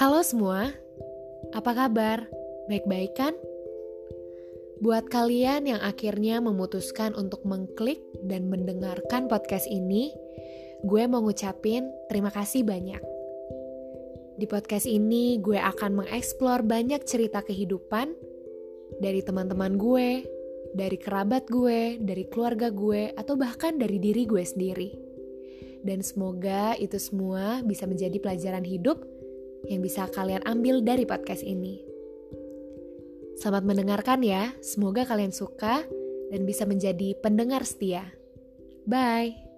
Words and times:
Halo 0.00 0.24
semua, 0.24 0.72
apa 1.52 1.76
kabar? 1.76 2.24
Baik-baik 2.72 3.20
kan? 3.20 3.36
Buat 4.80 5.12
kalian 5.12 5.68
yang 5.68 5.76
akhirnya 5.76 6.40
memutuskan 6.40 7.12
untuk 7.12 7.44
mengklik 7.44 8.00
dan 8.24 8.48
mendengarkan 8.48 9.28
podcast 9.28 9.68
ini, 9.68 10.08
gue 10.88 11.04
mau 11.04 11.20
ngucapin 11.20 11.84
terima 12.08 12.32
kasih 12.32 12.64
banyak. 12.64 12.96
Di 14.40 14.48
podcast 14.48 14.88
ini, 14.88 15.36
gue 15.36 15.60
akan 15.60 16.00
mengeksplor 16.00 16.64
banyak 16.64 17.04
cerita 17.04 17.44
kehidupan 17.44 18.16
dari 19.04 19.20
teman-teman 19.20 19.76
gue, 19.76 20.24
dari 20.72 20.96
kerabat 20.96 21.44
gue, 21.52 22.00
dari 22.00 22.24
keluarga 22.24 22.72
gue, 22.72 23.12
atau 23.20 23.36
bahkan 23.36 23.76
dari 23.76 24.00
diri 24.00 24.24
gue 24.24 24.48
sendiri. 24.48 24.96
Dan 25.84 26.00
semoga 26.00 26.72
itu 26.80 26.96
semua 26.96 27.60
bisa 27.60 27.84
menjadi 27.84 28.16
pelajaran 28.16 28.64
hidup 28.64 29.19
yang 29.68 29.84
bisa 29.84 30.08
kalian 30.08 30.40
ambil 30.46 30.80
dari 30.80 31.04
podcast 31.04 31.44
ini. 31.44 31.80
Selamat 33.40 33.64
mendengarkan 33.64 34.20
ya, 34.20 34.52
semoga 34.60 35.08
kalian 35.08 35.32
suka 35.32 35.84
dan 36.30 36.44
bisa 36.44 36.68
menjadi 36.68 37.16
pendengar 37.18 37.64
setia. 37.64 38.06
Bye. 38.84 39.49